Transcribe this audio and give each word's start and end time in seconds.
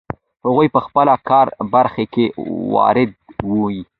هغه 0.45 0.63
په 0.75 0.79
خپله 0.85 1.13
کاري 1.29 1.53
برخه 1.73 2.03
کې 2.13 2.25
وارد 2.73 3.11
وي. 3.51 3.79